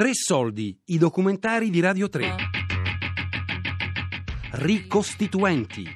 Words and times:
Tre 0.00 0.14
soldi, 0.14 0.74
i 0.86 0.96
documentari 0.96 1.68
di 1.68 1.78
Radio 1.78 2.08
3. 2.08 2.34
Ricostituenti. 4.52 5.86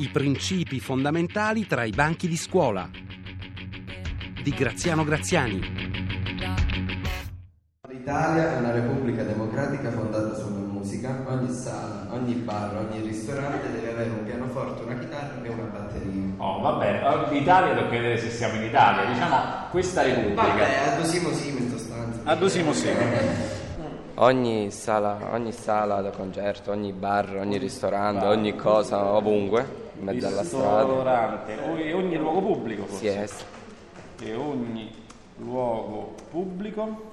I 0.00 0.08
principi 0.10 0.78
fondamentali 0.78 1.66
tra 1.66 1.84
i 1.84 1.90
banchi 1.90 2.28
di 2.28 2.36
scuola. 2.36 2.86
Di 4.42 4.50
Graziano 4.50 5.04
Graziani. 5.04 5.58
L'Italia 7.88 8.52
è 8.52 8.58
una 8.58 8.72
repubblica 8.72 9.22
democratica 9.22 9.90
fondata 9.90 10.34
sulla 10.34 10.58
musica. 10.58 11.24
Ogni 11.28 11.50
sala, 11.54 12.08
ogni 12.10 12.34
bar, 12.34 12.76
ogni 12.76 13.00
ristorante 13.00 13.72
deve 13.72 13.90
avere 13.90 14.10
un 14.10 14.24
pianoforte, 14.26 14.82
una 14.82 14.98
chitarra 14.98 15.42
e 15.42 15.48
una 15.48 15.62
batteria. 15.62 16.34
Oh, 16.36 16.60
vabbè, 16.60 17.30
l'Italia 17.32 17.74
tocca 17.74 17.88
vedere 17.88 18.18
se 18.18 18.28
siamo 18.28 18.56
in 18.56 18.64
Italia. 18.64 19.10
Diciamo, 19.10 19.68
questa 19.70 20.02
repubblica. 20.02 20.42
Vabbè, 20.42 20.92
adosimo 20.92 21.32
sì, 21.32 21.48
in 21.48 21.70
sostanza. 22.20 22.30
Adosimo 22.30 22.72
sì. 22.72 22.88
Ogni 24.14 24.70
sala, 24.70 25.18
ogni 25.32 25.52
sala 25.52 26.00
da 26.02 26.10
concerto, 26.10 26.70
ogni 26.72 26.92
bar, 26.92 27.36
ogni 27.36 27.56
ristorante, 27.56 28.26
ogni 28.26 28.54
cosa, 28.54 29.14
ovunque, 29.14 29.66
in 29.98 30.04
mezzo 30.04 30.26
alla 30.26 30.42
strada. 30.44 30.82
Ristorante, 30.82 31.56
ogni, 31.66 31.92
ogni 31.92 32.16
luogo 32.16 32.40
pubblico 32.42 32.82
Sì, 32.84 32.90
forse. 33.08 33.22
è 33.22 33.26
s- 33.26 33.44
E 34.22 34.34
ogni 34.34 34.92
luogo 35.38 36.14
pubblico 36.30 37.08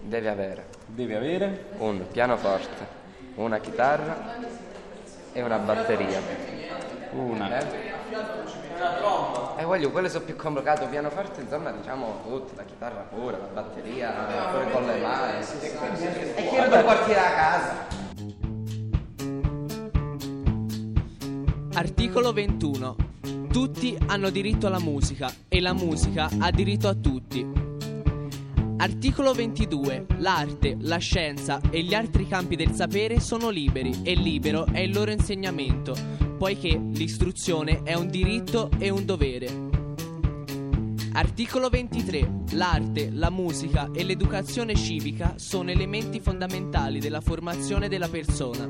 deve 0.00 0.28
avere 0.30 0.66
deve 0.86 1.16
avere 1.16 1.64
un 1.78 2.06
pianoforte, 2.10 2.86
una 3.34 3.58
chitarra 3.58 4.16
e 5.32 5.42
una 5.42 5.58
batteria. 5.58 6.20
una 7.10 7.48
E 9.58 9.64
voglio, 9.64 9.90
quelle 9.90 10.10
sono 10.10 10.24
più 10.24 10.36
complicate, 10.36 10.86
pianoforte 10.86 11.40
insomma 11.40 11.70
diciamo 11.70 12.20
tutte, 12.28 12.52
la 12.56 12.64
chitarra 12.64 13.00
pure, 13.08 13.38
la 13.38 13.46
batteria, 13.46 14.10
pure 14.50 14.70
con 14.70 14.84
le 14.84 15.00
mani. 15.00 15.38
E 16.34 16.48
chi 16.48 16.56
lo 16.56 16.84
porti 16.84 17.12
a 17.14 17.34
casa? 17.34 17.86
Articolo 21.72 22.32
21. 22.34 22.96
Tutti 23.50 23.96
hanno 24.08 24.28
diritto 24.28 24.66
alla 24.66 24.78
musica 24.78 25.32
e 25.48 25.60
la 25.62 25.72
musica 25.72 26.28
ha 26.38 26.50
diritto 26.50 26.88
a 26.88 26.94
tutti. 26.94 27.46
Articolo 28.76 29.32
22. 29.32 30.06
L'arte, 30.18 30.76
la 30.80 30.98
scienza 30.98 31.60
e 31.70 31.82
gli 31.82 31.94
altri 31.94 32.28
campi 32.28 32.56
del 32.56 32.72
sapere 32.72 33.20
sono 33.20 33.48
liberi 33.48 34.02
e 34.02 34.14
libero 34.14 34.66
è 34.66 34.80
il 34.80 34.92
loro 34.92 35.10
insegnamento, 35.10 35.94
poiché 36.36 36.68
l'istruzione 36.76 37.82
è 37.82 37.94
un 37.94 38.08
diritto 38.08 38.70
e 38.78 38.90
un 38.90 39.04
dovere. 39.04 39.74
Articolo 41.12 41.70
23. 41.70 42.44
L'arte, 42.50 43.10
la 43.10 43.30
musica 43.30 43.88
e 43.94 44.04
l'educazione 44.04 44.74
civica 44.74 45.34
sono 45.36 45.70
elementi 45.70 46.20
fondamentali 46.20 47.00
della 47.00 47.22
formazione 47.22 47.88
della 47.88 48.08
persona. 48.08 48.68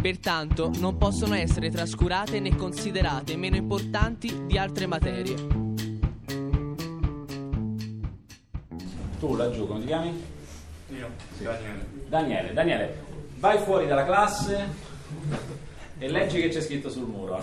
Pertanto 0.00 0.72
non 0.78 0.96
possono 0.96 1.34
essere 1.34 1.70
trascurate 1.70 2.40
né 2.40 2.56
considerate 2.56 3.36
meno 3.36 3.54
importanti 3.54 4.46
di 4.46 4.58
altre 4.58 4.86
materie. 4.86 5.34
Tu 9.20 9.34
laggiù, 9.36 9.66
come 9.66 9.80
ti 9.80 9.86
chiami? 9.86 10.22
Io, 10.88 11.08
Daniele. 11.38 11.86
Daniele, 12.08 12.52
Daniele, 12.52 13.04
vai 13.38 13.58
fuori 13.58 13.86
dalla 13.86 14.04
classe 14.04 14.84
e 15.98 16.08
leggi 16.08 16.40
che 16.40 16.48
c'è 16.48 16.60
scritto 16.60 16.90
sul 16.90 17.06
muro. 17.06 17.40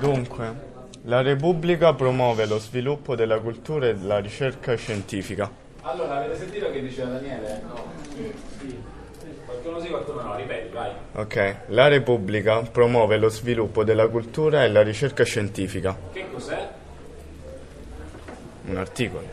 Dunque, 0.00 0.54
la 1.02 1.22
Repubblica 1.22 1.94
promuove 1.94 2.46
lo 2.46 2.58
sviluppo 2.58 3.14
della 3.14 3.38
cultura 3.40 3.86
e 3.86 3.96
la 4.00 4.18
ricerca 4.18 4.74
scientifica. 4.74 5.50
Allora, 5.82 6.16
avete 6.16 6.36
sentito 6.36 6.70
che 6.70 6.82
diceva 6.82 7.10
Daniele? 7.10 7.62
No. 7.66 7.84
Sì. 8.14 8.94
Qualcuno 9.44 9.80
sì, 9.80 9.88
qualcuno 9.88 10.22
no, 10.22 10.36
ripeti, 10.36 10.72
vai. 10.72 10.90
Ok, 11.14 11.56
la 11.68 11.88
Repubblica 11.88 12.60
promuove 12.62 13.16
lo 13.16 13.28
sviluppo 13.28 13.84
della 13.84 14.08
cultura 14.08 14.64
e 14.64 14.68
la 14.68 14.82
ricerca 14.82 15.24
scientifica. 15.24 15.96
Che 16.12 16.30
cos'è? 16.32 16.68
Un 18.66 18.76
articolo. 18.76 19.26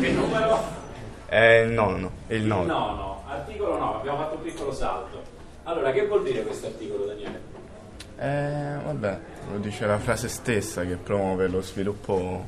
Che 0.00 0.10
numero? 0.10 0.82
È 1.26 1.62
il 1.64 1.70
nono, 1.72 2.10
il 2.28 2.42
nono. 2.42 2.64
nono. 2.64 3.22
Articolo 3.26 3.76
9, 3.76 3.98
abbiamo 3.98 4.18
fatto 4.18 4.36
un 4.36 4.42
piccolo 4.42 4.72
salto. 4.72 5.22
Allora, 5.64 5.90
che 5.90 6.06
vuol 6.06 6.22
dire 6.22 6.42
questo 6.42 6.66
articolo, 6.66 7.04
Daniele? 7.06 7.40
Eh, 8.16 8.76
vabbè, 8.84 9.18
lo 9.50 9.58
dice 9.58 9.86
la 9.86 9.98
frase 9.98 10.28
stessa 10.28 10.84
che 10.84 10.94
promuove 10.96 11.48
lo 11.48 11.60
sviluppo 11.62 12.46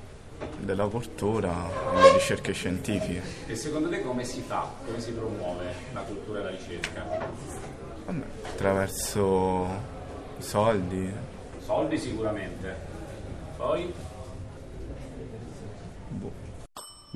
della 0.59 0.87
cultura 0.87 1.53
e 1.93 2.03
le 2.03 2.13
ricerche 2.13 2.53
scientifiche. 2.53 3.23
E 3.47 3.57
secondo 3.57 3.89
te 3.89 4.03
come 4.03 4.23
si 4.23 4.43
fa? 4.43 4.71
Come 4.85 5.01
si 5.01 5.13
promuove 5.13 5.75
la 5.93 6.03
cultura 6.03 6.41
e 6.41 6.43
la 6.45 6.51
ricerca? 6.51 7.05
Vabbè, 8.05 8.25
attraverso 8.45 9.67
soldi. 10.39 11.13
Soldi 11.65 11.99
sicuramente. 11.99 12.77
Poi? 13.57 13.93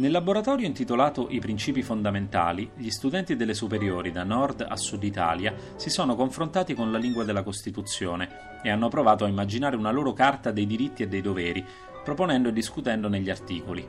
Nel 0.00 0.12
laboratorio 0.12 0.66
intitolato 0.66 1.28
I 1.28 1.40
principi 1.40 1.82
fondamentali, 1.82 2.70
gli 2.74 2.88
studenti 2.88 3.36
delle 3.36 3.52
superiori 3.52 4.10
da 4.10 4.24
nord 4.24 4.64
a 4.66 4.74
sud 4.74 5.02
Italia 5.02 5.54
si 5.76 5.90
sono 5.90 6.16
confrontati 6.16 6.72
con 6.72 6.90
la 6.90 6.96
lingua 6.96 7.22
della 7.22 7.42
Costituzione 7.42 8.60
e 8.62 8.70
hanno 8.70 8.88
provato 8.88 9.26
a 9.26 9.28
immaginare 9.28 9.76
una 9.76 9.90
loro 9.90 10.14
carta 10.14 10.52
dei 10.52 10.64
diritti 10.64 11.02
e 11.02 11.06
dei 11.06 11.20
doveri, 11.20 11.62
proponendo 12.02 12.48
e 12.48 12.52
discutendo 12.54 13.10
negli 13.10 13.28
articoli. 13.28 13.86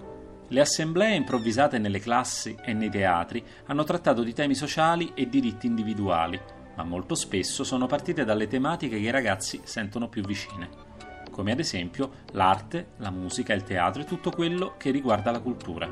Le 0.50 0.60
assemblee 0.60 1.16
improvvisate 1.16 1.78
nelle 1.78 2.02
classi 2.02 2.58
e 2.62 2.74
nei 2.74 2.90
teatri 2.90 3.42
hanno 3.68 3.86
trattato 3.86 4.22
di 4.22 4.34
temi 4.34 4.54
sociali 4.54 5.14
e 5.16 5.30
diritti 5.30 5.66
individuali, 5.66 6.38
ma 6.76 6.84
molto 6.84 7.16
spesso 7.16 7.64
sono 7.64 7.88
partite 7.88 8.26
dalle 8.26 8.48
tematiche 8.48 8.98
che 9.00 9.08
i 9.08 9.12
ragazzi 9.12 9.62
sentono 9.64 10.10
più 10.10 10.24
vicine 10.24 10.91
come 11.32 11.52
ad 11.54 11.60
esempio 11.60 12.12
l'arte, 12.34 12.90
la 12.98 13.10
musica, 13.10 13.54
il 13.54 13.64
teatro 13.64 14.02
e 14.02 14.06
tutto 14.06 14.30
quello 14.30 14.76
che 14.78 14.92
riguarda 14.92 15.32
la 15.32 15.40
cultura. 15.40 15.90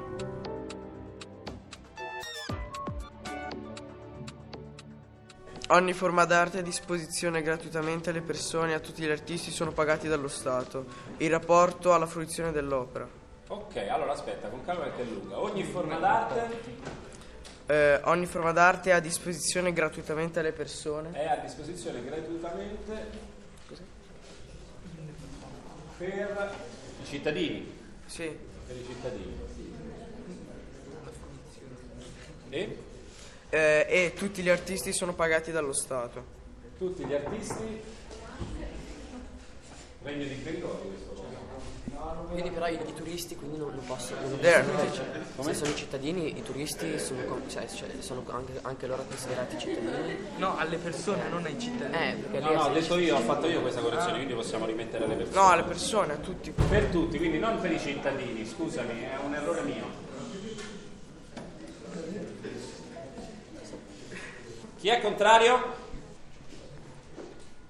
Ogni 5.71 5.93
forma 5.93 6.25
d'arte 6.25 6.57
è 6.57 6.61
a 6.61 6.63
disposizione 6.63 7.43
gratuitamente 7.43 8.09
alle 8.09 8.21
persone 8.21 8.71
e 8.71 8.73
a 8.73 8.79
tutti 8.79 9.03
gli 9.03 9.09
artisti 9.09 9.51
sono 9.51 9.71
pagati 9.71 10.07
dallo 10.07 10.27
Stato, 10.27 10.85
in 11.17 11.29
rapporto 11.29 11.93
alla 11.93 12.07
fruizione 12.07 12.51
dell'opera. 12.51 13.07
Ok, 13.47 13.77
allora 13.87 14.13
aspetta, 14.13 14.47
con 14.47 14.65
calma 14.65 14.85
perché 14.85 15.03
è 15.03 15.05
lunga. 15.05 15.39
Ogni 15.39 15.63
forma 15.63 15.97
d'arte 15.97 16.87
Eh, 17.67 18.01
ogni 18.05 18.25
forma 18.25 18.51
d'arte 18.51 18.89
è 18.89 18.93
a 18.93 18.99
disposizione 18.99 19.71
gratuitamente 19.71 20.39
alle 20.39 20.53
persone. 20.53 21.11
è 21.11 21.27
a 21.27 21.35
disposizione 21.35 22.03
gratuitamente 22.03 23.28
per 25.99 26.55
i 27.01 27.05
cittadini. 27.05 27.71
Sì. 28.05 28.37
Per 28.67 28.75
i 28.75 28.85
cittadini. 28.85 29.37
E 32.51 32.77
Eh, 33.51 33.85
e 33.89 34.13
tutti 34.15 34.41
gli 34.41 34.49
artisti 34.49 34.93
sono 34.93 35.13
pagati 35.13 35.51
dallo 35.51 35.73
Stato. 35.73 36.37
tutti 36.77 37.03
gli 37.03 37.13
artisti. 37.13 37.81
Regno 40.03 40.23
di 40.23 40.41
Gregorio 40.43 40.77
questo. 40.77 41.18
Quindi 42.31 42.51
però 42.51 42.67
i, 42.67 42.75
i 42.75 42.93
turisti 42.93 43.35
quindi 43.35 43.57
non, 43.57 43.73
non 43.73 43.85
possono, 43.85 44.21
non 44.21 44.39
cioè, 44.39 44.63
se 45.39 45.53
sono 45.53 45.71
i 45.71 45.75
cittadini, 45.75 46.37
i 46.37 46.43
turisti 46.43 46.99
sono, 46.99 47.19
cioè, 47.47 47.67
cioè, 47.67 47.89
sono 47.99 48.23
anche, 48.27 48.59
anche 48.61 48.87
loro 48.87 49.03
considerati 49.07 49.57
cittadini. 49.57 50.17
No, 50.37 50.57
alle 50.57 50.77
persone, 50.77 51.27
non 51.29 51.43
ai 51.45 51.59
cittadini. 51.59 51.97
Eh, 51.97 52.13
perché 52.15 52.39
No, 52.39 52.53
no, 52.53 52.61
ho 52.65 52.69
detto 52.69 52.97
io, 52.99 53.17
ho 53.17 53.21
fatto 53.21 53.47
io 53.47 53.61
questa 53.61 53.81
correzione, 53.81 54.17
quindi 54.17 54.33
possiamo 54.33 54.65
rimettere 54.65 55.07
le 55.07 55.15
persone. 55.15 55.41
No, 55.41 55.49
alle 55.49 55.63
persone, 55.63 56.13
a 56.13 56.17
tutti. 56.17 56.51
Per 56.51 56.85
tutti, 56.85 57.17
quindi 57.17 57.39
non 57.39 57.59
per 57.59 57.71
i 57.71 57.79
cittadini, 57.79 58.45
scusami, 58.45 59.01
è 59.01 59.17
un 59.25 59.33
errore 59.33 59.61
mio. 59.63 60.07
Chi 64.79 64.87
è 64.87 65.01
contrario? 65.01 65.78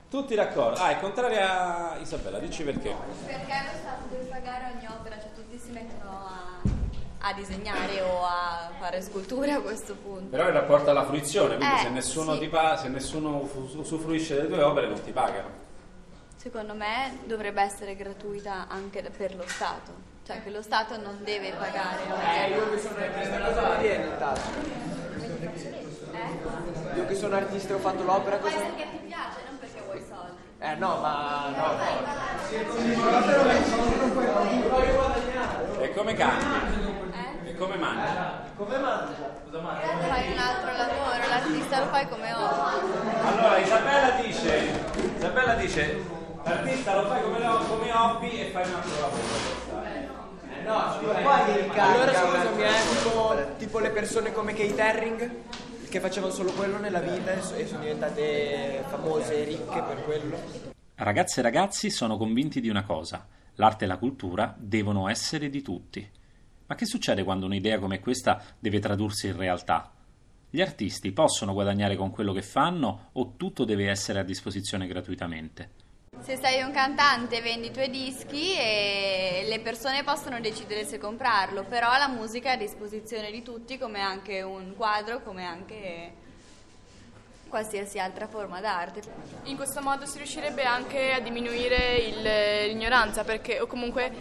Tutti 0.09 0.33
d'accordo. 0.33 0.79
Ah, 0.79 0.89
è 0.89 0.99
contraria 0.99 1.95
Isabella, 1.99 2.39
dici 2.39 2.63
perché? 2.63 2.95
Perché 3.25 3.53
lo 3.71 3.77
Stato 3.77 4.07
deve 4.09 4.23
pagare 4.25 4.73
ogni 4.75 4.87
opera, 4.87 5.15
cioè 5.19 5.29
tutti 5.35 5.59
si 5.59 5.69
mettono 5.69 6.09
a, 6.09 7.27
a 7.29 7.33
disegnare 7.33 8.01
o 8.01 8.23
a 8.25 8.71
fare 8.79 9.01
sculture 9.03 9.51
a 9.51 9.59
questo 9.61 9.93
punto. 9.93 10.29
Però 10.35 10.47
in 10.47 10.53
rapporto 10.53 10.89
alla 10.89 11.05
fruizione, 11.05 11.57
quindi 11.57 11.75
Eh, 11.75 11.79
se, 11.83 11.89
nessuno 11.89 12.33
sì. 12.33 12.39
ti 12.39 12.47
pa- 12.47 12.75
se 12.77 12.87
nessuno 12.87 13.47
usufruisce 13.75 14.35
delle 14.35 14.47
tue 14.47 14.63
opere 14.63 14.87
non 14.87 14.99
ti 15.03 15.11
pagano. 15.11 15.67
Secondo 16.37 16.73
me 16.73 17.19
dovrebbe 17.25 17.61
essere 17.61 17.95
gratuita 17.95 18.65
anche 18.67 19.03
per 19.15 19.35
lo 19.35 19.43
Stato, 19.45 19.91
cioè 20.25 20.41
che 20.41 20.49
lo 20.49 20.63
Stato 20.63 20.97
non 20.99 21.19
deve 21.23 21.51
pagare 21.51 22.01
ogni 22.09 22.55
Io 26.95 27.05
che 27.05 27.15
sono 27.15 27.35
artista 27.35 27.73
e 27.73 27.75
ho 27.75 27.79
fatto 27.79 28.03
l'opera, 28.03 28.37
Può 28.37 28.49
cosa... 28.49 28.61
essere 28.61 28.75
che 28.75 28.87
ti 28.89 28.97
piace, 28.97 28.97
non 28.97 29.05
perché 29.05 29.08
soldi. 29.97 30.37
Eh 30.59 30.75
no, 30.75 30.97
ma 30.99 31.49
no. 31.55 31.79
E 35.79 35.93
come 35.93 36.13
cambi? 36.13 36.45
Eh? 37.45 37.49
E 37.49 37.55
come 37.55 37.77
mangi? 37.77 38.11
Fai 38.57 40.31
un 40.31 40.37
altro 40.37 40.71
lavoro, 40.75 41.27
l'artista 41.29 41.79
lo 41.79 41.85
fai 41.87 42.07
come 42.09 42.33
hobby. 42.33 42.75
Allora 43.21 43.57
Isabella 43.57 44.09
dice, 44.21 44.83
Isabella 45.17 45.53
dice, 45.55 46.03
l'artista 46.43 46.95
lo 46.95 47.07
fai 47.07 47.21
come, 47.21 47.39
come 47.67 47.91
hobby 47.93 48.39
e 48.39 48.49
fai 48.51 48.67
un 48.67 48.73
altro 48.75 48.99
lavoro. 48.99 50.27
Allora 50.65 52.13
scusami, 52.13 52.63
eh, 52.63 52.73
tipo, 53.01 53.37
tipo 53.57 53.79
le 53.79 53.89
persone 53.91 54.33
come 54.33 54.53
Kate 54.53 54.81
Herring 54.81 55.31
che 55.89 55.99
facevano 55.99 56.31
solo 56.31 56.51
quello 56.51 56.77
nella 56.77 56.99
vita 56.99 57.31
e 57.33 57.41
so- 57.41 57.65
sono 57.65 57.81
diventate 57.81 58.83
famose 58.87 59.41
e 59.41 59.43
ricche 59.43 59.81
per 59.81 60.03
quello. 60.03 60.37
Ragazze 60.95 61.39
e 61.39 61.43
ragazzi 61.43 61.89
sono 61.89 62.15
convinti 62.17 62.61
di 62.61 62.69
una 62.69 62.83
cosa, 62.83 63.27
l'arte 63.55 63.85
e 63.85 63.87
la 63.87 63.97
cultura 63.97 64.55
devono 64.57 65.09
essere 65.09 65.49
di 65.49 65.61
tutti. 65.61 66.07
Ma 66.67 66.75
che 66.75 66.85
succede 66.85 67.23
quando 67.23 67.47
un'idea 67.47 67.79
come 67.79 67.99
questa 67.99 68.41
deve 68.59 68.79
tradursi 68.79 69.27
in 69.27 69.37
realtà? 69.37 69.91
Gli 70.51 70.61
artisti 70.61 71.11
possono 71.11 71.53
guadagnare 71.53 71.95
con 71.95 72.11
quello 72.11 72.33
che 72.33 72.43
fanno 72.43 73.09
o 73.13 73.33
tutto 73.35 73.65
deve 73.65 73.89
essere 73.89 74.19
a 74.19 74.23
disposizione 74.23 74.85
gratuitamente? 74.85 75.78
Se 76.21 76.37
sei 76.37 76.61
un 76.61 76.71
cantante 76.71 77.41
vendi 77.41 77.67
i 77.67 77.71
tuoi 77.71 77.89
dischi 77.89 78.53
e 78.55 79.45
le 79.47 79.59
persone 79.61 80.03
possono 80.03 80.39
decidere 80.39 80.85
se 80.85 80.99
comprarlo, 80.99 81.63
però 81.63 81.89
la 81.97 82.07
musica 82.07 82.49
è 82.49 82.53
a 82.53 82.57
disposizione 82.57 83.31
di 83.31 83.41
tutti 83.41 83.77
come 83.77 83.99
anche 83.99 84.41
un 84.41 84.75
quadro, 84.75 85.21
come 85.23 85.43
anche 85.45 86.13
qualsiasi 87.47 87.99
altra 87.99 88.27
forma 88.27 88.61
d'arte. 88.61 89.01
In 89.45 89.55
questo 89.55 89.81
modo 89.81 90.05
si 90.05 90.17
riuscirebbe 90.17 90.63
anche 90.63 91.13
a 91.13 91.19
diminuire 91.19 91.95
il- 91.95 92.67
l'ignoranza 92.67 93.23
perché 93.23 93.59
o 93.59 93.65
comunque 93.65 94.11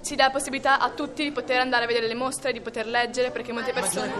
si 0.00 0.16
dà 0.16 0.24
la 0.24 0.30
possibilità 0.30 0.80
a 0.80 0.90
tutti 0.90 1.22
di 1.22 1.30
poter 1.30 1.60
andare 1.60 1.84
a 1.84 1.86
vedere 1.86 2.08
le 2.08 2.14
mostre, 2.14 2.52
di 2.52 2.60
poter 2.60 2.86
leggere 2.86 3.30
perché 3.30 3.52
molte 3.52 3.72
persone... 3.72 4.12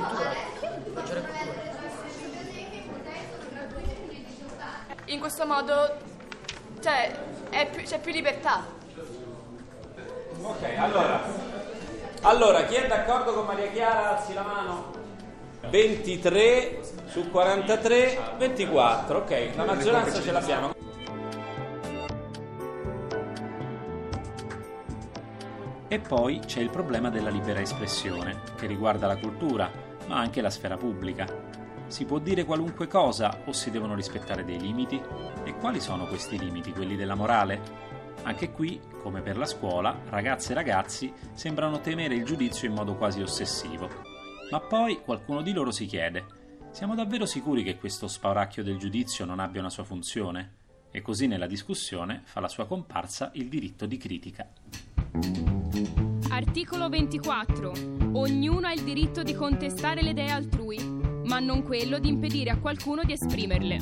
In 5.07 5.19
questo 5.19 5.45
modo 5.45 6.11
cioè, 6.83 7.11
è 7.51 7.69
più- 7.71 7.83
c'è 7.85 8.01
più 8.01 8.13
libertà. 8.13 8.65
Ok, 10.43 10.65
allora. 10.77 11.21
Allora, 12.23 12.65
chi 12.65 12.75
è 12.75 12.87
d'accordo 12.87 13.33
con 13.35 13.47
Maria 13.47 13.69
Chiara, 13.71 14.17
alzi 14.17 14.35
la 14.35 14.43
mano. 14.43 15.01
23 15.69 16.81
su 17.07 17.31
43, 17.31 18.19
24, 18.39 19.19
ok, 19.19 19.51
la 19.55 19.65
maggioranza 19.65 20.21
ce 20.21 20.33
l'abbiamo. 20.33 20.75
E 25.89 25.99
poi 25.99 26.41
c'è 26.41 26.61
il 26.61 26.71
problema 26.71 27.11
della 27.11 27.29
libera 27.29 27.61
espressione, 27.61 28.41
che 28.57 28.67
riguarda 28.67 29.07
la 29.07 29.17
cultura, 29.19 29.71
ma 30.07 30.19
anche 30.19 30.41
la 30.41 30.51
sfera 30.51 30.77
pubblica. 30.77 31.27
Si 31.93 32.07
può 32.07 32.19
dire 32.19 32.45
qualunque 32.45 32.89
cosa 32.89 33.43
o 33.45 33.53
si 33.53 33.71
devono 33.71 33.95
rispettare 33.95 34.47
dei 34.47 34.59
limiti? 34.59 34.99
E 35.45 35.55
quali 35.59 35.79
sono 35.79 36.07
questi 36.07 36.39
limiti, 36.39 36.73
quelli 36.73 36.97
della 36.97 37.15
morale? 37.15 37.61
Anche 38.23 38.51
qui, 38.51 38.81
come 39.03 39.21
per 39.21 39.37
la 39.37 39.45
scuola, 39.45 40.01
ragazze 40.09 40.53
e 40.53 40.55
ragazzi 40.55 41.13
sembrano 41.35 41.81
temere 41.81 42.15
il 42.15 42.25
giudizio 42.25 42.67
in 42.67 42.73
modo 42.73 42.95
quasi 42.95 43.21
ossessivo. 43.21 43.91
Ma 44.51 44.59
poi 44.61 45.03
qualcuno 45.03 45.43
di 45.43 45.53
loro 45.53 45.71
si 45.71 45.85
chiede: 45.85 46.25
siamo 46.71 46.95
davvero 46.95 47.27
sicuri 47.27 47.63
che 47.63 47.77
questo 47.77 48.09
spauracchio 48.09 48.63
del 48.65 48.79
giudizio 48.79 49.27
non 49.27 49.39
abbia 49.39 49.61
una 49.61 49.69
sua 49.69 49.85
funzione? 49.85 50.53
E 50.91 51.03
così 51.03 51.27
nella 51.27 51.47
discussione 51.47 52.23
fa 52.25 52.41
la 52.41 52.49
sua 52.49 52.67
comparsa 52.67 53.33
il 53.35 53.49
diritto 53.49 53.85
di 53.85 53.99
critica. 53.99 54.49
Articolo 56.31 56.89
24. 56.89 57.73
Ognuno 58.13 58.67
ha 58.67 58.73
il 58.73 58.83
diritto 58.83 59.23
di 59.23 59.35
contestare 59.35 60.01
le 60.01 60.11
idee 60.11 60.31
altrui, 60.31 61.02
ma 61.33 61.39
non 61.39 61.63
quello 61.63 61.99
di 61.99 62.11
impedire 62.11 62.51
a 62.51 62.59
qualcuno 62.59 63.05
di 63.05 63.15
esprimerle. 63.15 63.79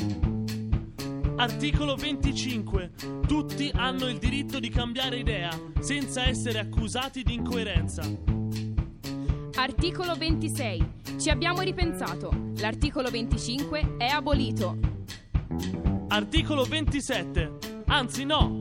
Articolo 1.34 1.96
25. 1.96 2.92
Tutti 3.26 3.72
hanno 3.74 4.06
il 4.06 4.18
diritto 4.18 4.60
di 4.60 4.68
cambiare 4.68 5.18
idea 5.18 5.50
senza 5.80 6.28
essere 6.28 6.60
accusati 6.60 7.24
di 7.24 7.34
incoerenza. 7.34 8.04
Articolo 9.54 10.14
26. 10.14 10.92
Ci 11.18 11.28
abbiamo 11.28 11.62
ripensato. 11.62 12.52
L'articolo 12.58 13.10
25 13.10 13.96
è 13.98 14.06
abolito. 14.06 14.78
Articolo 16.06 16.62
27. 16.62 17.82
Anzi 17.86 18.24
no. 18.24 18.60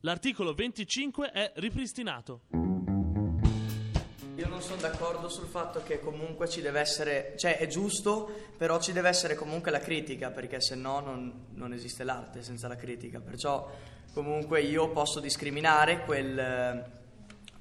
L'articolo 0.00 0.54
25 0.54 1.30
è 1.30 1.52
ripristinato. 1.56 2.67
Io 4.38 4.46
non 4.46 4.62
sono 4.62 4.80
d'accordo 4.80 5.28
sul 5.28 5.48
fatto 5.48 5.82
che 5.82 5.98
comunque 5.98 6.48
ci 6.48 6.60
deve 6.60 6.78
essere, 6.78 7.32
cioè 7.36 7.58
è 7.58 7.66
giusto, 7.66 8.30
però 8.56 8.78
ci 8.78 8.92
deve 8.92 9.08
essere 9.08 9.34
comunque 9.34 9.72
la 9.72 9.80
critica, 9.80 10.30
perché 10.30 10.60
se 10.60 10.76
no 10.76 11.00
non, 11.00 11.46
non 11.54 11.72
esiste 11.72 12.04
l'arte 12.04 12.44
senza 12.44 12.68
la 12.68 12.76
critica. 12.76 13.18
Perciò 13.18 13.68
comunque 14.12 14.60
io 14.60 14.90
posso 14.90 15.18
discriminare 15.18 16.04
quel, 16.04 16.84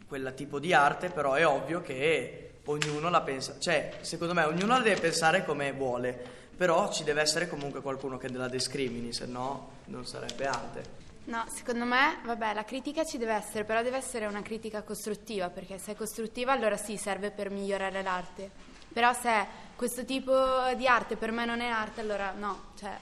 quel 0.08 0.34
tipo 0.36 0.60
di 0.60 0.72
arte, 0.72 1.10
però 1.10 1.34
è 1.34 1.48
ovvio 1.48 1.82
che 1.82 2.60
ognuno 2.66 3.10
la 3.10 3.22
pensa, 3.22 3.56
cioè 3.58 3.98
secondo 4.02 4.36
me 4.36 4.44
ognuno 4.44 4.78
la 4.78 4.84
deve 4.84 5.02
pensare 5.02 5.44
come 5.44 5.72
vuole, 5.72 6.16
però 6.56 6.92
ci 6.92 7.04
deve 7.04 7.22
essere 7.22 7.50
comunque 7.50 7.82
qualcuno 7.82 8.20
che 8.20 8.30
la 8.30 8.48
discrimini, 8.48 9.14
se 9.14 9.26
no 9.26 9.72
non 9.86 10.06
sarebbe 10.06 10.46
arte. 10.46 11.07
No, 11.28 11.44
secondo 11.50 11.84
me, 11.84 12.20
vabbè, 12.24 12.54
la 12.54 12.64
critica 12.64 13.04
ci 13.04 13.18
deve 13.18 13.34
essere, 13.34 13.66
però 13.66 13.82
deve 13.82 13.98
essere 13.98 14.28
una 14.28 14.42
critica 14.42 14.82
costruttiva, 14.84 15.50
perché 15.50 15.78
se 15.78 15.92
è 15.92 15.96
costruttiva 15.96 16.54
allora 16.54 16.78
sì, 16.78 16.96
serve 16.96 17.32
per 17.32 17.50
migliorare 17.50 18.02
l'arte. 18.02 18.50
Però 18.94 19.12
se 19.12 19.46
questo 19.76 20.06
tipo 20.06 20.34
di 20.78 20.88
arte 20.88 21.18
per 21.18 21.32
me 21.32 21.44
non 21.44 21.60
è 21.60 21.68
arte, 21.68 22.00
allora 22.00 22.32
no, 22.32 22.72
cioè 22.80 22.98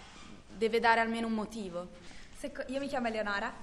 deve 0.48 0.80
dare 0.80 1.01
almeno 1.01 1.27
un 1.27 1.33
motivo. 1.33 1.88
Seco- 2.36 2.63
io 2.69 2.80
mi 2.80 2.88
chiamo 2.88 3.10
Eleonora 3.10 3.54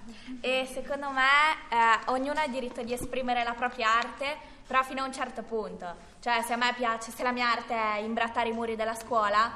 e 0.41 0.69
secondo 0.73 1.11
me 1.11 1.23
eh, 1.69 2.11
ognuno 2.13 2.39
ha 2.39 2.45
il 2.45 2.53
diritto 2.53 2.85
di 2.85 2.93
esprimere 2.93 3.43
la 3.43 3.55
propria 3.55 3.93
arte, 3.97 4.37
però 4.65 4.85
fino 4.85 5.03
a 5.03 5.07
un 5.07 5.13
certo 5.13 5.43
punto. 5.43 5.93
Cioè 6.21 6.41
se 6.43 6.53
a 6.53 6.57
me 6.57 6.73
piace, 6.77 7.11
se 7.11 7.25
la 7.25 7.33
mia 7.33 7.51
arte 7.51 7.75
è 7.75 7.99
imbrattare 7.99 8.51
i 8.51 8.53
muri 8.53 8.77
della 8.77 8.95
scuola, 8.95 9.53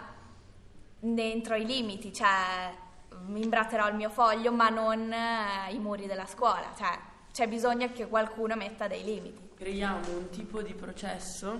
dentro 0.98 1.54
i 1.54 1.64
limiti, 1.64 2.12
cioè 2.12 2.84
mi 3.26 3.42
imbratterò 3.42 3.88
il 3.88 3.94
mio 3.94 4.10
foglio 4.10 4.52
ma 4.52 4.68
non 4.68 5.12
eh, 5.12 5.72
i 5.72 5.78
muri 5.78 6.06
della 6.06 6.26
scuola, 6.26 6.72
cioè 6.76 6.98
c'è 7.32 7.48
bisogno 7.48 7.90
che 7.92 8.08
qualcuno 8.08 8.56
metta 8.56 8.86
dei 8.86 9.04
limiti. 9.04 9.50
Creiamo 9.56 10.08
un 10.16 10.30
tipo 10.30 10.62
di 10.62 10.74
processo 10.74 11.58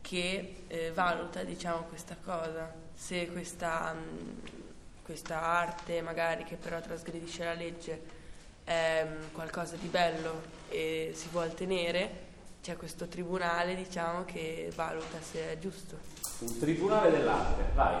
che 0.00 0.64
eh, 0.66 0.90
valuta 0.92 1.42
diciamo, 1.42 1.82
questa 1.82 2.16
cosa, 2.22 2.72
se 2.94 3.30
questa, 3.30 3.92
mh, 3.92 5.02
questa 5.02 5.40
arte 5.40 6.00
magari 6.02 6.44
che 6.44 6.56
però 6.56 6.80
trasgredisce 6.80 7.44
la 7.44 7.52
legge 7.52 8.02
è 8.64 9.04
mh, 9.04 9.32
qualcosa 9.32 9.76
di 9.76 9.88
bello 9.88 10.42
e 10.68 11.12
si 11.14 11.28
vuol 11.28 11.52
tenere, 11.54 12.26
c'è 12.62 12.76
questo 12.76 13.06
tribunale 13.06 13.74
diciamo, 13.74 14.24
che 14.24 14.70
valuta 14.74 15.20
se 15.20 15.52
è 15.52 15.58
giusto. 15.58 15.98
Un 16.40 16.58
tribunale 16.58 17.10
dell'arte, 17.10 17.64
vai. 17.74 18.00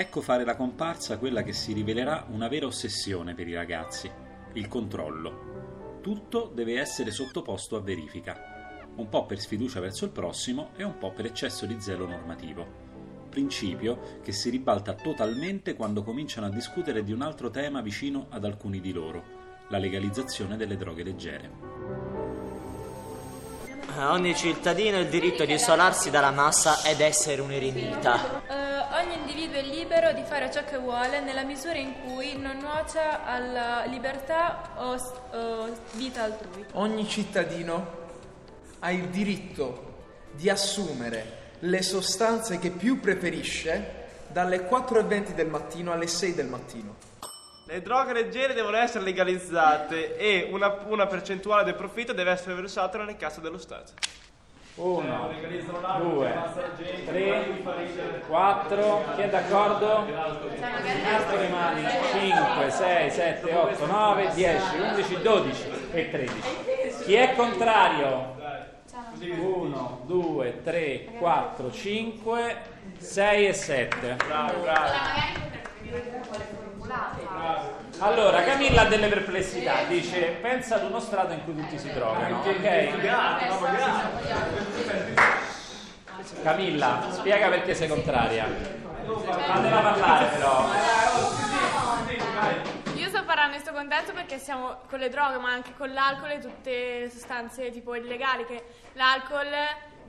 Ecco 0.00 0.22
fare 0.22 0.46
la 0.46 0.56
comparsa 0.56 1.18
quella 1.18 1.42
che 1.42 1.52
si 1.52 1.74
rivelerà 1.74 2.24
una 2.30 2.48
vera 2.48 2.64
ossessione 2.64 3.34
per 3.34 3.46
i 3.46 3.52
ragazzi, 3.52 4.10
il 4.54 4.66
controllo. 4.66 5.98
Tutto 6.00 6.50
deve 6.54 6.80
essere 6.80 7.10
sottoposto 7.10 7.76
a 7.76 7.82
verifica, 7.82 8.88
un 8.96 9.10
po' 9.10 9.26
per 9.26 9.38
sfiducia 9.38 9.78
verso 9.78 10.06
il 10.06 10.10
prossimo 10.10 10.70
e 10.76 10.84
un 10.84 10.96
po' 10.96 11.12
per 11.12 11.26
eccesso 11.26 11.66
di 11.66 11.78
zelo 11.82 12.06
normativo. 12.06 12.66
Principio 13.28 14.20
che 14.22 14.32
si 14.32 14.48
ribalta 14.48 14.94
totalmente 14.94 15.74
quando 15.74 16.02
cominciano 16.02 16.46
a 16.46 16.50
discutere 16.50 17.04
di 17.04 17.12
un 17.12 17.20
altro 17.20 17.50
tema 17.50 17.82
vicino 17.82 18.28
ad 18.30 18.46
alcuni 18.46 18.80
di 18.80 18.92
loro, 18.92 19.22
la 19.68 19.76
legalizzazione 19.76 20.56
delle 20.56 20.78
droghe 20.78 21.02
leggere. 21.02 21.50
Ogni 23.98 24.34
cittadino 24.34 24.98
il 24.98 25.08
diritto 25.08 25.44
di 25.44 25.52
isolarsi 25.52 26.08
dalla 26.08 26.30
massa 26.30 26.82
ed 26.88 27.00
essere 27.00 27.42
un 27.42 27.50
eremita. 29.30 29.38
Eh, 29.38 29.38
ogni 29.38 29.44
individuo 29.44 29.58
è 29.58 29.62
libero 29.62 30.12
di 30.12 30.22
fare 30.22 30.50
ciò 30.50 30.64
che 30.64 30.78
vuole 30.78 31.20
nella 31.20 31.42
misura 31.42 31.78
in 31.78 31.94
cui 32.04 32.36
non 32.36 32.58
nuocia 32.58 33.24
alla 33.24 33.84
libertà 33.84 34.70
o, 34.76 34.94
o 35.32 35.68
vita 35.92 36.24
altrui. 36.24 36.64
Ogni 36.72 37.08
cittadino 37.08 37.98
ha 38.80 38.90
il 38.90 39.08
diritto 39.08 39.88
di 40.32 40.48
assumere 40.48 41.38
le 41.60 41.82
sostanze 41.82 42.58
che 42.58 42.70
più 42.70 43.00
preferisce 43.00 43.98
dalle 44.28 44.68
4.20 44.68 45.34
del 45.34 45.48
mattino 45.48 45.92
alle 45.92 46.06
6 46.06 46.34
del 46.34 46.46
mattino. 46.46 47.08
Le 47.66 47.82
droghe 47.82 48.12
leggere 48.12 48.54
devono 48.54 48.76
essere 48.78 49.04
legalizzate 49.04 50.16
e 50.16 50.48
una, 50.50 50.84
una 50.86 51.06
percentuale 51.06 51.62
del 51.64 51.76
profitto 51.76 52.12
deve 52.12 52.32
essere 52.32 52.54
versata 52.54 52.98
nelle 52.98 53.16
casse 53.16 53.40
dello 53.40 53.58
Stato. 53.58 53.92
Uno, 54.76 55.30
due, 55.98 56.32
tre, 57.04 57.62
quattro. 58.26 59.04
Chi 59.14 59.20
è 59.22 59.28
d'accordo? 59.28 59.96
Alzo 59.96 61.36
le 61.36 61.48
mani. 61.48 61.86
5, 62.12 62.70
6, 62.70 63.10
7, 63.10 63.54
8, 63.54 63.86
9, 63.86 64.30
10, 64.34 64.76
11, 64.78 65.22
12 65.22 65.64
e 65.92 66.10
13. 66.10 66.34
Chi 67.04 67.14
è 67.14 67.34
contrario? 67.34 68.38
1, 69.20 70.00
2, 70.06 70.62
3, 70.62 71.04
4, 71.18 71.70
5, 71.70 72.56
6 72.96 73.46
e 73.46 73.52
7. 73.52 74.16
Allora, 78.02 78.42
Camilla 78.44 78.82
ha 78.82 78.84
delle 78.86 79.08
perplessità, 79.08 79.82
dice 79.86 80.38
pensa 80.40 80.76
ad 80.76 80.84
uno 80.84 81.00
strato 81.00 81.34
in 81.34 81.44
cui 81.44 81.54
tutti 81.54 81.78
si 81.78 81.92
trovano, 81.92 82.38
ok? 82.38 82.94
Camilla, 86.42 87.06
spiega 87.10 87.48
perché 87.48 87.74
sei 87.74 87.88
contraria. 87.88 88.46
Fatela 89.04 89.80
parlare 89.80 90.26
però. 90.28 90.66
Io 92.94 93.08
sto 93.08 93.22
parlando 93.24 93.56
in 93.56 93.62
questo 93.62 93.72
contesto 93.72 94.12
perché 94.12 94.38
siamo 94.38 94.78
con 94.88 94.98
le 94.98 95.10
droghe, 95.10 95.36
ma 95.36 95.50
anche 95.50 95.74
con 95.76 95.92
l'alcol 95.92 96.30
e 96.30 96.38
tutte 96.38 97.00
le 97.00 97.10
sostanze 97.10 97.70
tipo 97.70 97.94
illegali, 97.94 98.46
che 98.46 98.64
l'alcol 98.94 99.46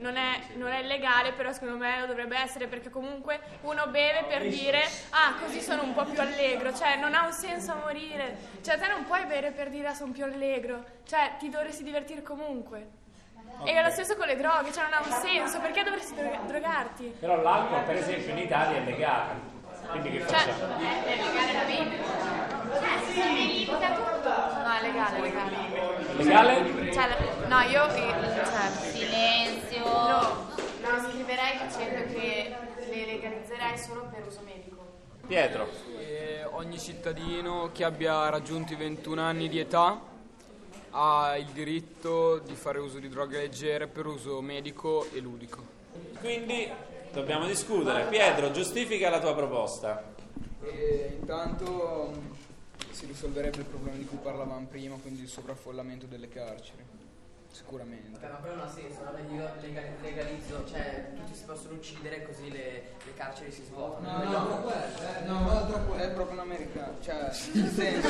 non 0.02 0.16
è, 0.16 0.40
non 0.56 0.68
è 0.70 0.80
illegale, 0.80 1.32
però 1.32 1.52
secondo 1.52 1.76
me 1.76 2.00
lo 2.00 2.06
dovrebbe 2.06 2.36
essere 2.36 2.66
perché 2.66 2.90
comunque 2.90 3.40
uno 3.62 3.86
beve 3.86 4.24
per 4.28 4.42
dire 4.48 4.82
ah 5.10 5.34
così 5.40 5.60
sono 5.60 5.82
un 5.84 5.94
po' 5.94 6.04
più 6.04 6.20
allegro, 6.20 6.74
cioè 6.74 6.96
non 6.96 7.14
ha 7.14 7.24
un 7.24 7.32
senso 7.32 7.74
morire, 7.76 8.36
cioè 8.62 8.78
te 8.78 8.88
non 8.88 9.04
puoi 9.06 9.24
bere 9.24 9.52
per 9.52 9.70
dire 9.70 9.88
ah 9.88 9.94
sono 9.94 10.12
più 10.12 10.24
allegro, 10.24 10.84
cioè 11.06 11.36
ti 11.38 11.48
dovresti 11.48 11.82
divertire 11.82 12.22
comunque. 12.22 13.00
E 13.64 13.72
è 13.72 13.82
lo 13.82 13.90
stesso 13.90 14.16
con 14.16 14.26
le 14.26 14.36
droghe, 14.36 14.72
cioè 14.72 14.84
non 14.84 14.94
ha 14.94 15.02
un 15.04 15.12
senso, 15.12 15.60
perché 15.60 15.82
dovresti 15.84 16.14
dro- 16.14 16.40
drogarti? 16.46 17.14
Però 17.20 17.40
l'alcol 17.40 17.82
per 17.84 17.96
esempio 17.96 18.32
in 18.32 18.38
Italia 18.38 18.78
è 18.78 18.84
legale, 18.84 19.34
quindi 19.88 20.10
che 20.10 20.18
Cioè, 20.26 20.38
facciamo? 20.38 20.78
è 20.78 21.16
legale 21.16 21.52
da 21.52 21.64
bere. 21.64 23.00
si 23.12 23.22
limita 23.34 23.88
tutto. 23.92 24.28
No, 24.30 24.72
è 24.72 24.82
legale, 24.82 25.16
è 25.16 25.20
legale. 25.20 25.56
Legale? 26.16 26.92
Cioè, 26.92 27.08
no, 27.46 27.60
io... 27.60 27.86
eh, 27.88 28.14
Cioè, 28.44 28.70
Silenzio. 28.90 29.61
No, 29.92 30.46
no, 30.80 31.10
scriverei 31.10 31.66
dicendo 31.66 32.12
che 32.12 32.54
le 32.88 33.06
legalizzerei 33.06 33.78
solo 33.78 34.08
per 34.10 34.26
uso 34.26 34.40
medico. 34.44 34.80
Pietro. 35.26 35.68
Eh, 35.98 36.44
ogni 36.50 36.78
cittadino 36.78 37.70
che 37.72 37.84
abbia 37.84 38.28
raggiunto 38.28 38.72
i 38.72 38.76
21 38.76 39.20
anni 39.20 39.48
di 39.48 39.58
età 39.58 40.00
ha 40.90 41.36
il 41.36 41.46
diritto 41.46 42.38
di 42.38 42.54
fare 42.54 42.78
uso 42.78 42.98
di 42.98 43.08
droghe 43.08 43.38
leggere 43.38 43.86
per 43.86 44.06
uso 44.06 44.40
medico 44.40 45.06
e 45.12 45.20
ludico. 45.20 45.64
Quindi 46.20 46.70
dobbiamo 47.12 47.46
discutere. 47.46 48.08
Pietro, 48.08 48.50
giustifica 48.50 49.08
la 49.08 49.20
tua 49.20 49.34
proposta. 49.34 50.10
E 50.62 51.16
intanto 51.18 52.12
mh, 52.12 52.92
si 52.92 53.06
risolverebbe 53.06 53.58
il 53.58 53.64
problema 53.64 53.96
di 53.96 54.04
cui 54.04 54.18
parlavamo 54.18 54.66
prima, 54.66 54.96
quindi 55.00 55.22
il 55.22 55.28
sovraffollamento 55.28 56.06
delle 56.06 56.28
carceri. 56.28 56.84
Sicuramente. 57.52 58.18
Vabbè, 58.18 58.32
ma 58.32 58.38
quello 58.38 58.54
non 58.56 58.66
ha 58.66 58.70
senso, 58.70 59.00
no? 59.04 59.34
Io 59.34 59.50
lega- 59.60 59.82
legalizzo, 60.00 60.64
cioè 60.66 61.12
tutti 61.14 61.34
si 61.34 61.44
possono 61.44 61.74
uccidere 61.74 62.22
così 62.22 62.50
le, 62.50 62.94
le 63.04 63.14
carceri 63.14 63.52
si 63.52 63.62
svuotano. 63.64 64.10
No, 64.10 64.24
no, 64.24 64.64
no, 65.26 65.40
no, 65.52 65.66
troppo- 65.66 65.94
è 65.96 66.10
proprio 66.10 66.40
un 66.40 66.40
americano, 66.50 66.96
cioè, 67.02 67.30
nel 67.52 67.70
senso, 67.70 68.08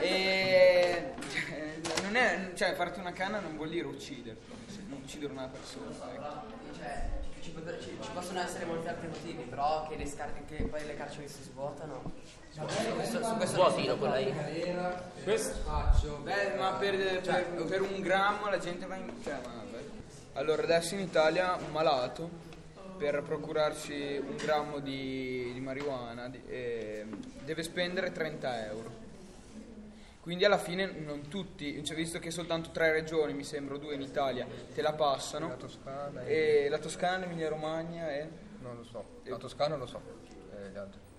e, 0.00 1.14
cioè, 1.30 2.02
non 2.02 2.16
è, 2.16 2.50
cioè, 2.54 2.74
farti 2.74 3.00
una 3.00 3.12
canna 3.12 3.40
non 3.40 3.56
vuol 3.56 3.70
dire 3.70 3.86
ucciderti, 3.86 4.52
non 4.88 5.00
uccidere 5.02 5.32
una 5.32 5.48
persona, 5.48 6.12
ecco. 6.12 6.58
Cioè, 6.76 7.08
ci, 7.42 7.50
pot- 7.50 7.78
ci- 7.80 7.96
ci 8.00 8.08
possono 8.12 8.40
essere 8.40 8.64
molti 8.64 8.88
altri 8.88 9.08
motivi, 9.08 9.42
però 9.42 9.86
che, 9.88 9.96
le 9.96 10.06
scar- 10.06 10.44
che 10.46 10.64
poi 10.64 10.84
le 10.86 10.94
carceri 10.96 11.28
si 11.28 11.42
svuotano. 11.42 12.12
Su 12.50 12.60
questo, 12.94 13.24
su 13.24 13.34
questo 13.36 13.56
Vuoti, 13.56 13.80
ne 13.82 13.86
dopo 13.86 14.06
lei. 14.06 14.34
Questo 15.22 15.54
faccio, 15.64 16.16
beh, 16.22 16.54
ma 16.58 16.72
per, 16.72 17.20
per- 17.20 17.64
per 17.64 17.80
un 17.82 18.00
grammo 18.00 18.48
la 18.50 18.58
gente 18.58 18.86
va 18.86 18.96
in... 18.96 19.12
Cioè, 19.22 19.34
ma 19.44 19.52
vabbè. 19.54 19.78
Allora, 20.34 20.62
adesso 20.62 20.94
in 20.94 21.00
Italia 21.00 21.54
un 21.54 21.70
malato 21.70 22.28
per 22.98 23.22
procurarsi 23.22 24.20
un 24.26 24.36
grammo 24.36 24.78
di, 24.80 25.52
di 25.54 25.60
marijuana 25.60 26.28
di- 26.28 26.42
eh, 26.48 27.06
deve 27.44 27.62
spendere 27.62 28.10
30 28.12 28.66
euro. 28.66 28.90
Quindi 30.30 30.46
alla 30.46 30.58
fine 30.58 30.86
non 30.92 31.26
tutti, 31.26 31.82
cioè 31.82 31.96
visto 31.96 32.20
che 32.20 32.30
soltanto 32.30 32.70
tre 32.70 32.92
regioni, 32.92 33.34
mi 33.34 33.42
sembra, 33.42 33.76
due 33.78 33.96
in 33.96 34.00
Italia, 34.00 34.46
te 34.72 34.80
la 34.80 34.92
passano. 34.92 35.48
La 35.48 35.54
Toscana 35.56 36.24
e 36.24 36.68
la 36.68 36.78
Toscana, 36.78 37.16
l'Emilia 37.16 37.48
Romagna 37.48 38.08
e... 38.12 38.28
Non 38.60 38.76
lo 38.76 38.84
so, 38.84 39.22
la 39.24 39.36
Toscana 39.38 39.74
lo 39.74 39.86
so. 39.86 40.00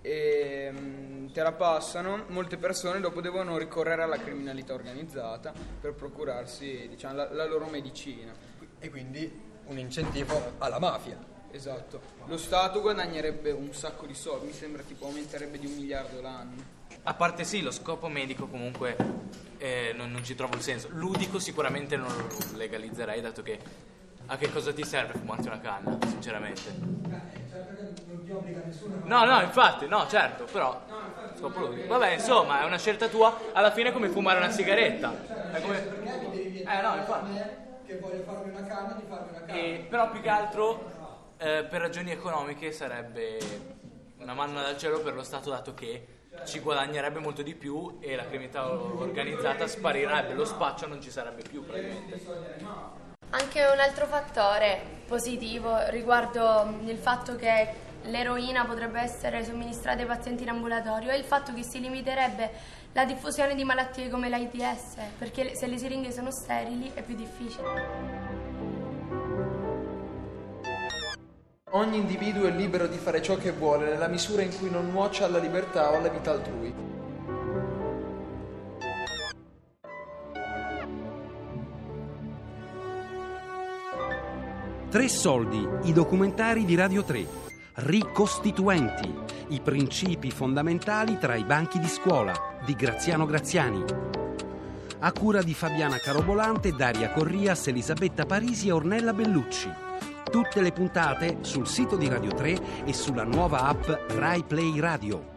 e 0.00 0.72
mm, 0.72 1.26
te 1.26 1.42
la 1.42 1.52
passano, 1.52 2.24
molte 2.28 2.56
persone 2.56 3.00
dopo 3.00 3.20
devono 3.20 3.58
ricorrere 3.58 4.02
alla 4.02 4.16
criminalità 4.16 4.72
organizzata 4.72 5.52
per 5.78 5.92
procurarsi 5.92 6.88
diciamo, 6.88 7.14
la, 7.14 7.30
la 7.34 7.44
loro 7.44 7.66
medicina. 7.66 8.32
E 8.78 8.88
quindi 8.88 9.30
un 9.66 9.76
incentivo 9.76 10.54
alla 10.56 10.78
mafia. 10.78 11.31
Esatto. 11.52 12.00
Lo 12.26 12.38
Stato 12.38 12.80
guadagnerebbe 12.80 13.50
un 13.50 13.72
sacco 13.74 14.06
di 14.06 14.14
soldi, 14.14 14.46
mi 14.46 14.52
sembra 14.52 14.82
tipo 14.82 15.04
aumenterebbe 15.04 15.58
di 15.58 15.66
un 15.66 15.74
miliardo 15.74 16.20
l'anno. 16.20 16.80
A 17.04 17.14
parte 17.14 17.44
sì, 17.44 17.62
lo 17.62 17.70
scopo 17.70 18.08
medico 18.08 18.46
comunque 18.46 18.96
eh, 19.58 19.92
non, 19.94 20.10
non 20.10 20.24
ci 20.24 20.34
trovo 20.34 20.54
il 20.56 20.62
senso. 20.62 20.88
Ludico 20.92 21.38
sicuramente 21.38 21.96
non 21.96 22.08
lo 22.08 22.56
legalizzerei, 22.56 23.20
dato 23.20 23.42
che 23.42 23.58
a 24.26 24.36
che 24.36 24.50
cosa 24.50 24.72
ti 24.72 24.84
serve 24.84 25.18
fumarti 25.18 25.46
una 25.46 25.60
canna, 25.60 25.98
sinceramente? 26.06 27.00
No, 29.04 29.24
no, 29.24 29.42
infatti, 29.42 29.86
no, 29.86 30.06
certo, 30.08 30.44
però 30.50 30.80
scopo 31.36 31.58
ludico. 31.60 31.88
Vabbè, 31.88 32.12
insomma, 32.12 32.62
è 32.62 32.64
una 32.64 32.78
scelta 32.78 33.08
tua, 33.08 33.36
alla 33.52 33.72
fine 33.72 33.90
è 33.90 33.92
come 33.92 34.08
fumare 34.08 34.38
una 34.38 34.50
sigaretta. 34.50 35.50
È 35.52 35.60
come... 35.60 36.00
Eh 36.64 36.80
no, 36.80 36.96
infatti. 36.96 37.40
Che 37.84 37.98
voglio 37.98 38.22
farmi 38.22 38.50
una 38.50 38.64
canna 38.64 38.92
di 38.94 39.02
farmi 39.06 39.28
una 39.30 39.40
canna. 39.40 39.52
E, 39.52 39.86
però 39.88 40.10
più 40.10 40.20
che 40.20 40.28
altro 40.28 41.00
eh, 41.42 41.64
per 41.64 41.80
ragioni 41.80 42.12
economiche 42.12 42.70
sarebbe 42.70 43.38
una 44.18 44.32
manna 44.32 44.62
dal 44.62 44.78
cielo 44.78 45.00
per 45.00 45.14
lo 45.14 45.24
Stato 45.24 45.50
dato 45.50 45.74
che 45.74 46.06
ci 46.44 46.60
guadagnerebbe 46.60 47.18
molto 47.18 47.42
di 47.42 47.54
più 47.54 47.98
e 48.00 48.14
la 48.14 48.24
criminalità 48.24 48.70
organizzata 48.70 49.66
sparirebbe, 49.66 50.34
lo 50.34 50.44
spaccio 50.44 50.86
non 50.86 51.02
ci 51.02 51.10
sarebbe 51.10 51.42
più 51.42 51.64
praticamente. 51.64 52.20
Anche 53.30 53.64
un 53.64 53.80
altro 53.80 54.06
fattore 54.06 55.00
positivo 55.06 55.88
riguardo 55.88 56.78
il 56.84 56.98
fatto 56.98 57.34
che 57.36 57.90
l'eroina 58.02 58.64
potrebbe 58.64 59.00
essere 59.00 59.44
somministrata 59.44 60.00
ai 60.00 60.06
pazienti 60.06 60.42
in 60.44 60.50
ambulatorio 60.50 61.10
è 61.10 61.16
il 61.16 61.24
fatto 61.24 61.52
che 61.52 61.62
si 61.62 61.80
limiterebbe 61.80 62.50
la 62.92 63.04
diffusione 63.04 63.54
di 63.54 63.64
malattie 63.64 64.08
come 64.08 64.28
l'AIDS, 64.28 64.96
perché 65.18 65.54
se 65.54 65.66
le 65.66 65.78
siringhe 65.78 66.12
sono 66.12 66.30
sterili 66.30 66.90
è 66.94 67.02
più 67.02 67.14
difficile. 67.14 68.21
Ogni 71.74 71.96
individuo 71.96 72.46
è 72.46 72.50
libero 72.50 72.86
di 72.86 72.98
fare 72.98 73.22
ciò 73.22 73.38
che 73.38 73.50
vuole 73.50 73.88
nella 73.88 74.06
misura 74.06 74.42
in 74.42 74.54
cui 74.58 74.68
non 74.68 74.90
nuoce 74.90 75.24
alla 75.24 75.38
libertà 75.38 75.90
o 75.90 75.96
alla 75.96 76.10
vita 76.10 76.30
altrui. 76.30 76.74
Tre 84.90 85.08
soldi, 85.08 85.66
i 85.84 85.94
documentari 85.94 86.66
di 86.66 86.74
Radio 86.74 87.04
3. 87.04 87.26
Ricostituenti, 87.76 89.10
i 89.48 89.60
principi 89.62 90.30
fondamentali 90.30 91.16
tra 91.16 91.36
i 91.36 91.44
banchi 91.44 91.78
di 91.78 91.88
scuola 91.88 92.34
di 92.66 92.74
Graziano 92.74 93.24
Graziani. 93.24 93.82
A 94.98 95.12
cura 95.12 95.42
di 95.42 95.54
Fabiana 95.54 95.96
Carobolante, 95.96 96.72
Daria 96.72 97.10
Corrias, 97.12 97.66
Elisabetta 97.68 98.26
Parisi 98.26 98.68
e 98.68 98.72
Ornella 98.72 99.14
Bellucci. 99.14 99.91
Tutte 100.32 100.62
le 100.62 100.72
puntate 100.72 101.40
sul 101.42 101.68
sito 101.68 101.94
di 101.94 102.08
Radio 102.08 102.32
3 102.32 102.86
e 102.86 102.94
sulla 102.94 103.24
nuova 103.24 103.64
app 103.64 103.84
Rai 104.12 104.42
Play 104.42 104.80
Radio. 104.80 105.31